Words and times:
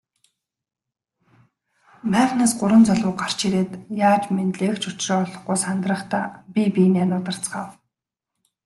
Майхнаас 2.11 2.51
гурван 2.59 2.83
залуу 2.89 3.13
гарч 3.21 3.39
ирээд 3.47 3.71
яаж 4.09 4.23
мэндлэх 4.35 4.75
ч 4.81 4.83
учраа 4.89 5.19
олохгүй 5.25 5.57
сандрахдаа 5.65 6.25
бие 6.53 6.69
биеэ 6.75 7.05
нударцгаав. 7.09 7.71